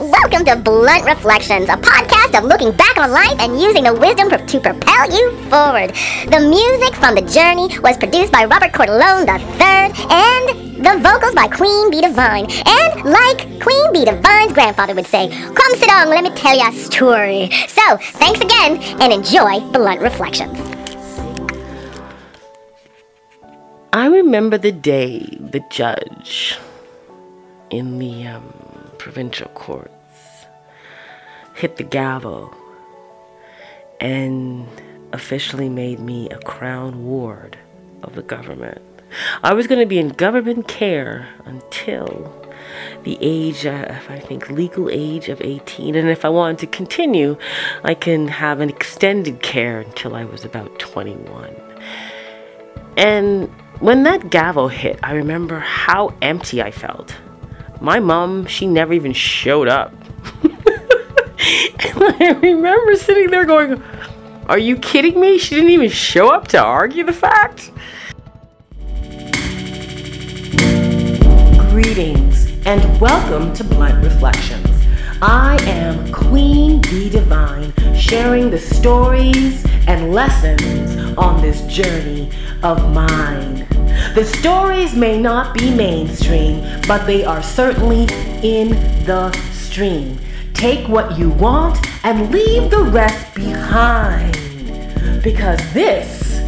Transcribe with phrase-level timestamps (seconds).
[0.00, 4.30] Welcome to Blunt Reflections, a podcast of looking back on life and using the wisdom
[4.30, 5.92] to propel you forward.
[6.24, 11.48] The music from The Journey was produced by Robert Cordelone III, and the vocals by
[11.48, 12.46] Queen Bee Divine.
[12.66, 16.66] And like Queen Bee Divine's grandfather would say, Come sit down, let me tell you
[16.66, 17.50] a story.
[17.68, 20.58] So, thanks again, and enjoy Blunt Reflections.
[23.92, 26.56] I remember the day the judge
[27.68, 28.69] in the um,
[29.00, 30.44] provincial courts
[31.54, 32.54] hit the gavel
[33.98, 34.68] and
[35.14, 37.56] officially made me a crown ward
[38.02, 38.82] of the government.
[39.42, 42.30] I was going to be in government care until
[43.04, 45.94] the age of, I think, legal age of 18.
[45.94, 47.38] And if I wanted to continue,
[47.82, 51.56] I can have an extended care until I was about 21.
[52.98, 53.48] And
[53.80, 57.16] when that gavel hit, I remember how empty I felt.
[57.82, 59.94] My mom, she never even showed up.
[60.44, 63.82] I remember sitting there going,
[64.48, 65.38] Are you kidding me?
[65.38, 67.70] She didn't even show up to argue the fact?
[71.70, 74.68] Greetings and welcome to Blunt Reflections.
[75.22, 82.30] I am Queen Bee Divine, sharing the stories and lessons on this journey
[82.62, 83.66] of mine.
[84.14, 88.04] The stories may not be mainstream, but they are certainly
[88.42, 88.70] in
[89.04, 90.16] the stream.
[90.54, 94.34] Take what you want and leave the rest behind.
[95.24, 96.38] Because this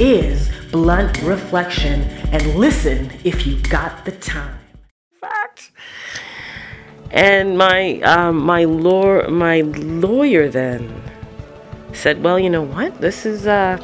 [0.00, 4.58] is blunt reflection, and listen if you got the time.
[5.20, 5.70] Fact.
[7.10, 9.60] And my um, my law my
[10.06, 10.82] lawyer then
[11.92, 13.00] said, "Well, you know what?
[13.00, 13.78] This is uh,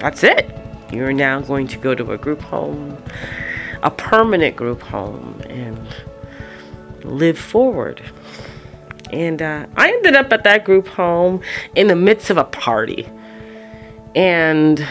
[0.00, 0.50] that's it.
[0.92, 2.96] You're now going to go to a group home,
[3.82, 5.86] a permanent group home, and
[7.04, 8.02] live forward."
[9.12, 11.42] And uh, I ended up at that group home
[11.74, 13.08] in the midst of a party,
[14.14, 14.86] and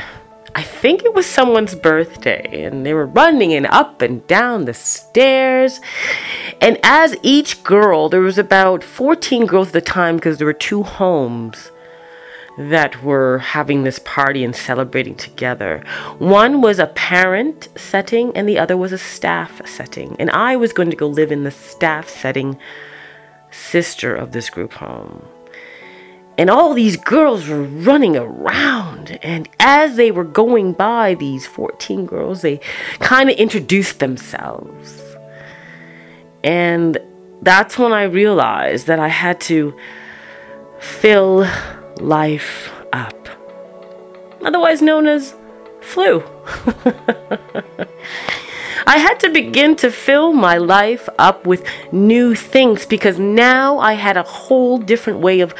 [0.55, 4.73] I think it was someone's birthday, and they were running and up and down the
[4.73, 5.79] stairs.
[6.59, 10.53] And as each girl, there was about 14 girls at the time because there were
[10.53, 11.71] two homes
[12.59, 15.81] that were having this party and celebrating together.
[16.17, 20.17] One was a parent setting, and the other was a staff setting.
[20.19, 22.59] And I was going to go live in the staff setting,
[23.49, 25.25] sister of this group home.
[26.37, 29.17] And all these girls were running around.
[29.23, 32.59] And as they were going by, these 14 girls, they
[32.99, 35.01] kind of introduced themselves.
[36.43, 36.97] And
[37.41, 39.73] that's when I realized that I had to
[40.79, 41.45] fill
[41.99, 43.29] life up,
[44.41, 45.35] otherwise known as
[45.81, 46.23] flu.
[48.87, 53.93] I had to begin to fill my life up with new things because now I
[53.93, 55.53] had a whole different way of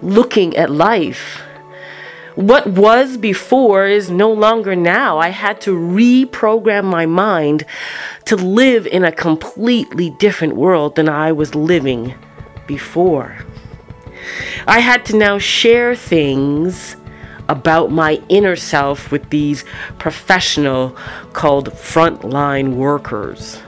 [0.00, 1.42] looking at life.
[2.36, 5.18] What was before is no longer now.
[5.18, 7.66] I had to reprogram my mind
[8.24, 12.14] to live in a completely different world than I was living
[12.66, 13.44] before.
[14.66, 16.96] I had to now share things
[17.48, 19.64] about my inner self with these
[19.98, 20.90] professional
[21.32, 23.60] called frontline workers.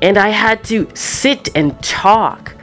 [0.00, 2.54] And I had to sit and talk.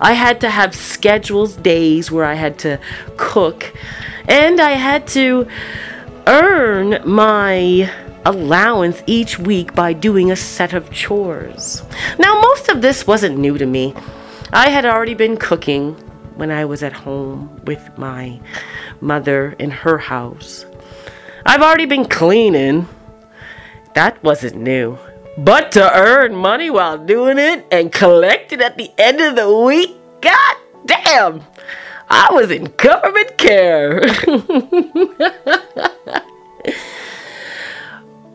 [0.00, 2.78] I had to have schedules, days where I had to
[3.16, 3.74] cook,
[4.28, 5.48] and I had to
[6.28, 7.90] earn my
[8.24, 11.82] allowance each week by doing a set of chores.
[12.18, 13.94] Now, most of this wasn't new to me.
[14.52, 15.92] I had already been cooking
[16.36, 18.40] when I was at home with my
[19.00, 20.64] mother in her house.
[21.44, 22.88] I've already been cleaning.
[23.94, 24.98] That wasn't new.
[25.36, 29.54] But to earn money while doing it and collect it at the end of the
[29.54, 30.56] week, god
[30.86, 31.42] damn,
[32.08, 34.00] I was in government care.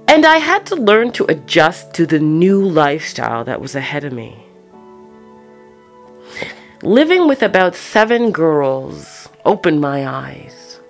[0.07, 4.13] and I had to learn to adjust to the new lifestyle that was ahead of
[4.13, 4.52] me.
[6.83, 10.81] Living with about seven girls opened my eyes.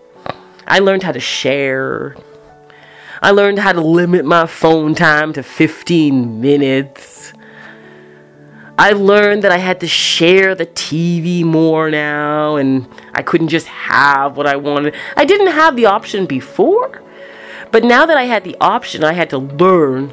[0.66, 2.18] I learned how to share.
[3.22, 7.34] I learned how to limit my phone time to 15 minutes.
[8.80, 13.68] I learned that I had to share the TV more now and I couldn't just
[13.68, 14.96] have what I wanted.
[15.16, 17.04] I didn't have the option before,
[17.72, 20.12] but now that I had the option, I had to learn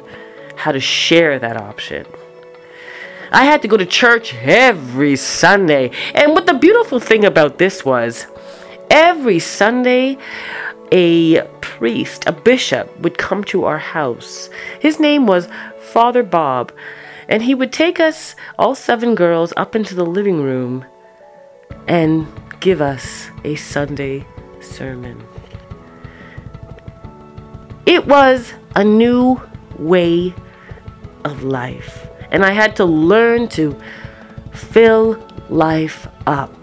[0.57, 2.05] how to share that option.
[3.31, 5.91] I had to go to church every Sunday.
[6.13, 8.27] And what the beautiful thing about this was,
[8.89, 10.17] every Sunday,
[10.91, 14.49] a priest, a bishop, would come to our house.
[14.81, 15.47] His name was
[15.93, 16.73] Father Bob.
[17.29, 20.83] And he would take us, all seven girls, up into the living room
[21.87, 22.27] and
[22.59, 24.27] give us a Sunday
[24.59, 25.25] sermon.
[27.85, 29.41] It was a new
[29.79, 30.33] way
[31.23, 32.10] of life.
[32.31, 33.79] And I had to learn to
[34.53, 36.53] fill life up.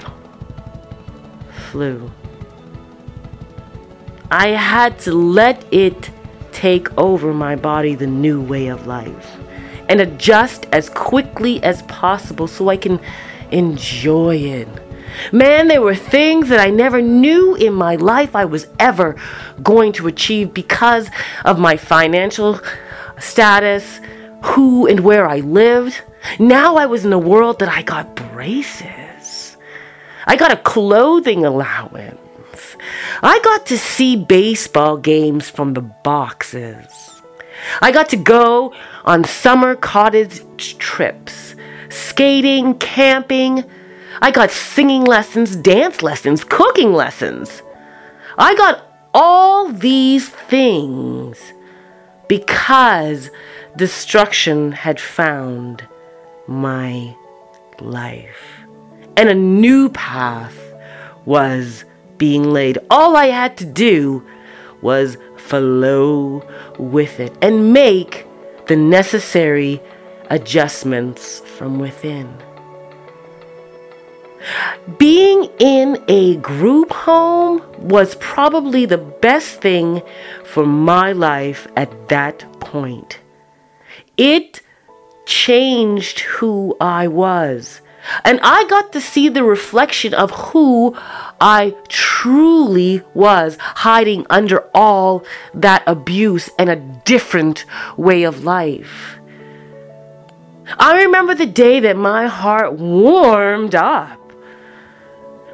[1.70, 2.10] Flu.
[4.30, 6.10] I had to let it
[6.52, 9.36] take over my body the new way of life
[9.88, 13.00] and adjust as quickly as possible so I can
[13.50, 14.68] enjoy it.
[15.32, 19.16] Man, there were things that I never knew in my life I was ever
[19.62, 21.08] going to achieve because
[21.44, 22.60] of my financial
[23.18, 24.00] status,
[24.48, 26.00] who and where I lived.
[26.38, 29.56] Now I was in a world that I got braces.
[30.26, 32.76] I got a clothing allowance.
[33.22, 36.86] I got to see baseball games from the boxes.
[37.82, 38.74] I got to go
[39.04, 40.42] on summer cottage
[40.78, 41.54] trips,
[41.88, 43.64] skating, camping.
[44.22, 47.62] I got singing lessons, dance lessons, cooking lessons.
[48.36, 48.84] I got
[49.14, 51.52] all these things
[52.28, 53.30] because
[53.78, 55.86] destruction had found
[56.46, 57.16] my
[57.80, 58.42] life.
[59.16, 60.58] And a new path
[61.24, 61.84] was
[62.18, 62.78] being laid.
[62.90, 64.26] All I had to do
[64.82, 66.42] was flow
[66.78, 68.26] with it and make
[68.66, 69.80] the necessary
[70.30, 72.28] adjustments from within.
[74.98, 80.02] Being in a group home was probably the best thing
[80.44, 83.18] for my life at that point.
[84.18, 84.60] It
[85.24, 87.80] changed who I was.
[88.24, 90.96] And I got to see the reflection of who
[91.40, 95.24] I truly was, hiding under all
[95.54, 97.64] that abuse and a different
[97.96, 99.18] way of life.
[100.78, 104.18] I remember the day that my heart warmed up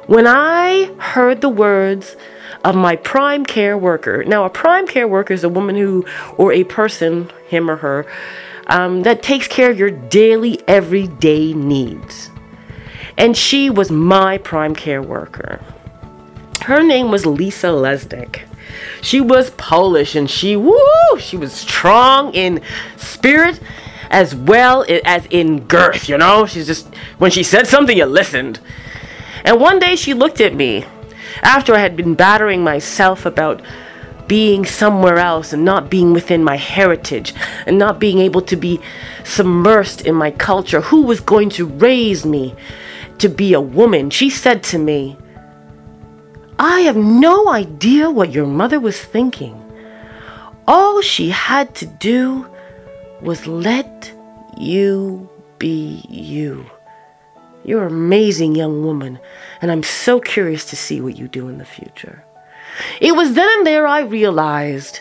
[0.07, 2.15] when I heard the words
[2.63, 4.23] of my prime care worker.
[4.23, 6.05] Now, a prime care worker is a woman who,
[6.37, 8.05] or a person, him or her,
[8.67, 12.29] um, that takes care of your daily, everyday needs.
[13.17, 15.61] And she was my prime care worker.
[16.61, 18.41] Her name was Lisa Lesnick.
[19.01, 20.79] She was Polish and she, woo,
[21.19, 22.61] she was strong in
[22.97, 23.59] spirit
[24.09, 26.45] as well as in girth, you know?
[26.45, 28.59] She's just, when she said something, you listened.
[29.43, 30.85] And one day she looked at me
[31.41, 33.61] after I had been battering myself about
[34.27, 37.33] being somewhere else and not being within my heritage
[37.65, 38.79] and not being able to be
[39.23, 40.81] submersed in my culture.
[40.81, 42.55] Who was going to raise me
[43.19, 44.09] to be a woman?
[44.09, 45.17] She said to me,
[46.57, 49.61] I have no idea what your mother was thinking.
[50.67, 52.47] All she had to do
[53.21, 54.11] was let
[54.57, 55.29] you
[55.59, 56.65] be you.
[57.63, 59.19] You're an amazing young woman,
[59.61, 62.24] and I'm so curious to see what you do in the future.
[63.01, 64.99] It was then and there I realized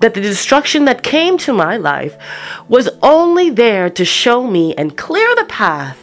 [0.00, 2.16] that the destruction that came to my life
[2.68, 5.98] was only there to show me and clear the path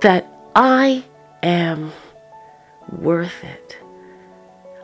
[0.00, 1.04] that I
[1.42, 1.92] am
[2.90, 3.78] worth it.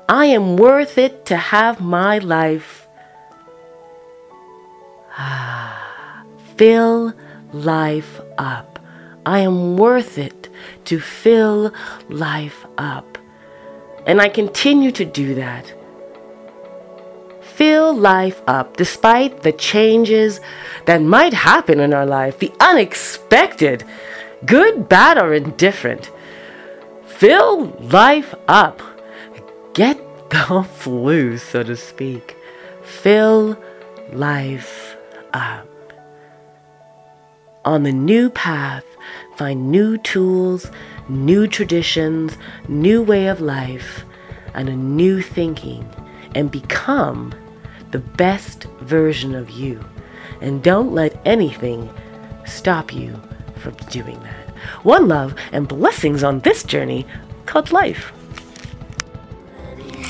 [0.08, 2.88] I am worth it to have my life
[6.56, 7.14] fill
[7.52, 8.78] life up.
[9.26, 10.49] I am worth it
[10.87, 11.73] to fill
[12.09, 13.18] life up.
[14.07, 15.73] And I continue to do that.
[17.40, 20.40] Fill life up despite the changes
[20.87, 23.85] that might happen in our life, the unexpected,
[24.47, 26.11] good, bad, or indifferent.
[27.07, 28.80] Fill life up.
[29.75, 29.99] Get
[30.30, 32.37] the flu, so to speak.
[32.83, 33.59] Fill
[34.12, 34.97] life
[35.35, 35.66] up.
[37.64, 38.85] On the new path
[39.40, 40.71] find new tools,
[41.11, 42.37] new traditions,
[42.69, 44.05] new way of life,
[44.55, 45.88] and a new thinking,
[46.35, 47.35] and become
[47.90, 49.85] the best version of you.
[50.40, 51.90] And don't let anything
[52.47, 53.21] stop you
[53.57, 54.50] from doing that.
[54.85, 57.07] One love and blessings on this journey
[57.47, 58.12] called life.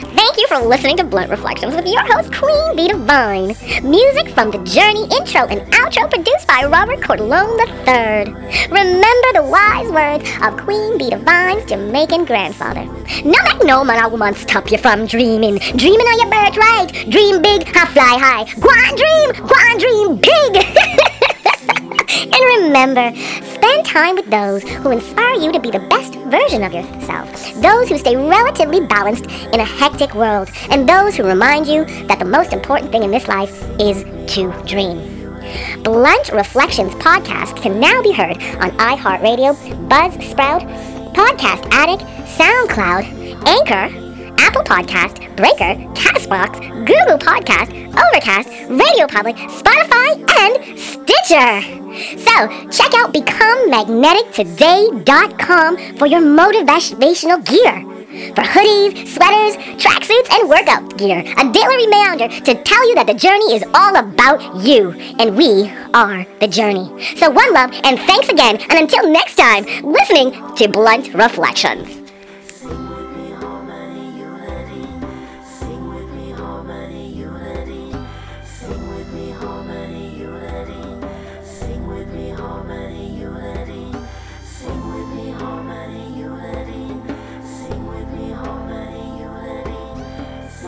[0.01, 3.49] Thank you for listening to Blunt Reflections with your host, Queen Bee Divine.
[3.83, 8.33] Music from the Journey intro and outro produced by Robert Cordelone III.
[8.69, 12.85] Remember the wise words of Queen Bee Divine's Jamaican grandfather.
[13.25, 15.59] No make no man or woman stop you from dreaming.
[15.77, 17.11] Dreaming on your birthright.
[17.11, 18.45] Dream big, I fly high.
[18.59, 20.65] Go on dream, go on dream big.
[22.35, 23.13] and remember,
[23.55, 27.29] spend time with those who inspire you to be the best version of yourself,
[27.61, 32.19] those who stay relatively balanced in a hectic world, and those who remind you that
[32.19, 35.20] the most important thing in this life is to dream.
[35.83, 39.55] Blunt Reflections podcast can now be heard on iHeartRadio,
[39.89, 40.63] Buzzsprout,
[41.15, 42.03] Podcast Addict,
[42.39, 43.05] SoundCloud,
[43.47, 43.89] Anchor,
[44.41, 51.63] Apple Podcast, Breaker, Castbox, Google Podcast, Overcast, Radio Public, Spotify, and Stitcher.
[52.19, 57.85] So check out BecomeMagneticToday.com for your motivational gear.
[58.35, 63.15] For hoodies, sweaters, tracksuits, and workout gear, a daily reminder to tell you that the
[63.15, 66.89] journey is all about you, and we are the journey.
[67.17, 72.00] So one love, and thanks again, and until next time, listening to Blunt Reflections.